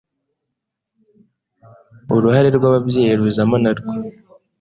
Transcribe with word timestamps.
Uruhare 2.15 2.49
rw'ababyeyi 2.57 3.13
ruzamo 3.19 3.55
narwo 3.63 3.91